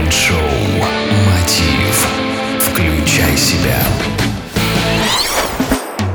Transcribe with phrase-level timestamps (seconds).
[0.00, 0.34] Майнд-шоу
[1.26, 2.08] «Мотив».
[2.58, 3.76] Включай себя.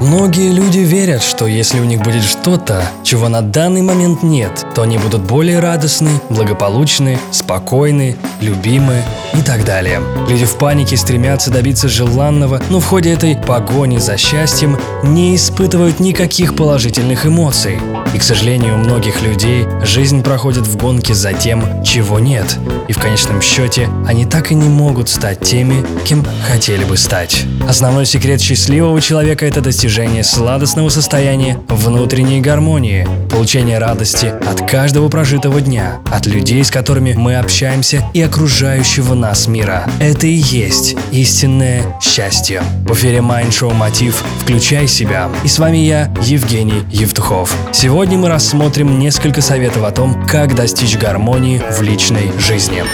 [0.00, 4.82] Многие люди верят, что если у них будет что-то, чего на данный момент нет, то
[4.82, 9.02] они будут более радостны, благополучны, спокойны, любимы
[9.34, 10.00] и так далее.
[10.28, 16.00] Люди в панике стремятся добиться желанного, но в ходе этой погони за счастьем не испытывают
[16.00, 17.78] никаких положительных эмоций.
[18.14, 22.58] И, к сожалению, у многих людей жизнь проходит в гонке за тем, чего нет.
[22.88, 27.44] И в конечном счете они так и не могут стать теми, кем хотели бы стать.
[27.68, 35.60] Основной секрет счастливого человека– это достижение сладостного состояния внутренней гармонии, получение радости от каждого прожитого
[35.60, 39.84] дня, от людей, с которыми мы общаемся и окружающего нас мира.
[40.00, 42.62] Это и есть истинное счастье.
[42.86, 45.28] В эфире Mind Show Мотив «Включай себя».
[45.44, 47.54] И с вами я, Евгений Евтухов.
[47.72, 52.84] Сегодня мы рассмотрим несколько советов о том, как достичь гармонии в личной жизни.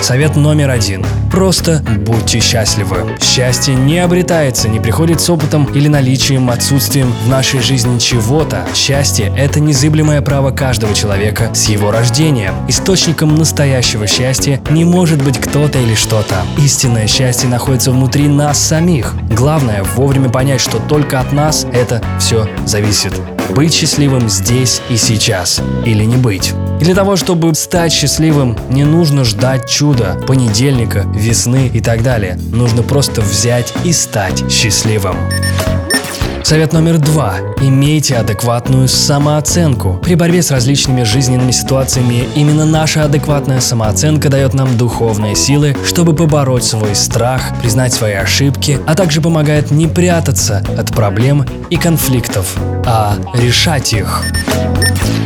[0.00, 1.04] Совет номер один.
[1.30, 3.16] Просто будьте счастливы.
[3.20, 8.64] Счастье не обретается, не приходит с опытом или наличием, отсутствием в нашей жизни чего-то.
[8.74, 12.52] Счастье– это незыблемое право каждого человека с его рождения.
[12.68, 16.36] Источником настоящего счастья не может быть кто-то или что-то.
[16.58, 19.14] Истинное счастье находится внутри нас самих.
[19.30, 23.12] Главное– вовремя понять, что только от нас это все зависит.
[23.54, 25.60] Быть счастливым здесь и сейчас.
[25.84, 26.52] Или не быть.
[26.80, 32.38] И для того, чтобы стать счастливым, не нужно ждать чуда, понедельника, весны и так далее.
[32.52, 35.16] Нужно просто взять и стать счастливым.
[36.48, 37.34] Совет номер два.
[37.60, 40.00] Имейте адекватную самооценку.
[40.02, 46.16] При борьбе с различными жизненными ситуациями именно наша адекватная самооценка дает нам духовные силы, чтобы
[46.16, 52.56] побороть свой страх, признать свои ошибки, а также помогает не прятаться от проблем и конфликтов,
[52.86, 54.24] а решать их.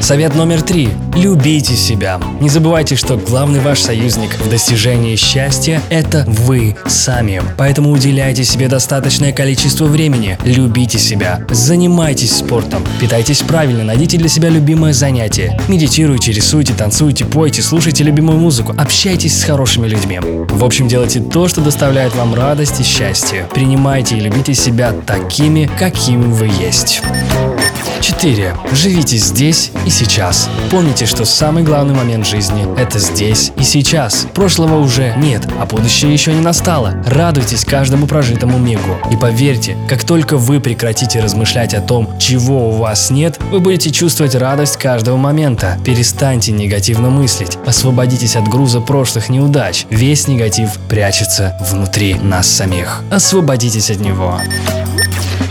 [0.02, 0.88] Совет номер три.
[1.14, 2.20] Любите себя.
[2.40, 7.40] Не забывайте, что главный ваш союзник в достижении счастья– это вы сами.
[7.56, 10.38] Поэтому уделяйте себе достаточное количество времени.
[10.44, 11.46] Любите себя.
[11.50, 12.84] Занимайтесь спортом.
[13.00, 13.84] Питайтесь правильно.
[13.84, 15.56] Найдите для себя любимое занятие.
[15.68, 18.74] Медитируйте, рисуйте, танцуйте, пойте, слушайте любимую музыку.
[18.76, 20.18] Общайтесь с хорошими людьми.
[20.20, 23.46] В общем, делайте то, что доставляет вам радость и счастье.
[23.54, 27.02] Принимайте и любите себя такими, какими вы есть.
[28.02, 28.56] 4.
[28.72, 30.48] Живите здесь и сейчас.
[30.70, 34.26] Помните, что самый главный момент жизни– это здесь и сейчас.
[34.34, 36.94] Прошлого уже нет, а будущее еще не настало.
[37.06, 38.98] Радуйтесь каждому прожитому мигу.
[39.12, 43.90] И поверьте, как только вы прекратите размышлять о том, чего у вас нет, вы будете
[43.90, 45.78] чувствовать радость каждого момента.
[45.84, 47.56] Перестаньте негативно мыслить.
[47.66, 49.86] Освободитесь от груза прошлых неудач.
[49.90, 53.02] Весь негатив прячется внутри нас самих.
[53.10, 54.40] Освободитесь от него.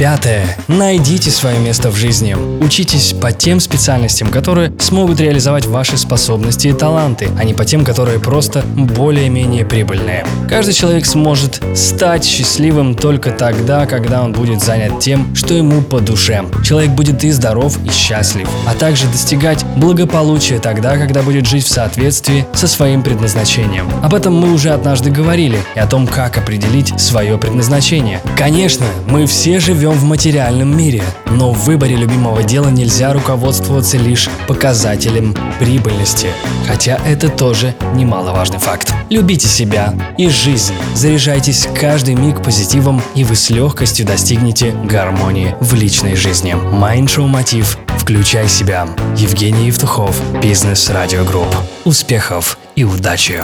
[0.01, 0.57] Пятое.
[0.67, 2.35] Найдите свое место в жизни.
[2.59, 7.85] Учитесь по тем специальностям, которые смогут реализовать ваши способности и таланты, а не по тем,
[7.85, 10.25] которые просто более-менее прибыльные.
[10.49, 15.99] Каждый человек сможет стать счастливым только тогда, когда он будет занят тем, что ему по
[15.99, 16.45] душе.
[16.65, 21.69] Человек будет и здоров, и счастлив, а также достигать благополучия тогда, когда будет жить в
[21.69, 23.87] соответствии со своим предназначением.
[24.01, 28.19] Об этом мы уже однажды говорили и о том, как определить свое предназначение.
[28.35, 33.97] Конечно, мы все живем живем в материальном мире, но в выборе любимого дела нельзя руководствоваться
[33.97, 36.27] лишь показателем прибыльности,
[36.67, 38.93] хотя это тоже немаловажный факт.
[39.09, 45.73] Любите себя и жизнь, заряжайтесь каждый миг позитивом, и вы с легкостью достигнете гармонии в
[45.73, 46.53] личной жизни.
[46.53, 48.87] Майндшоу Мотив Включай себя.
[49.15, 51.55] Евгений Евтухов, Бизнес Радио Групп.
[51.85, 53.43] Успехов и удачи!